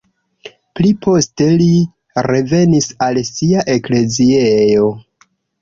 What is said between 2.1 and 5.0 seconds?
revenis al sia ekleziejo.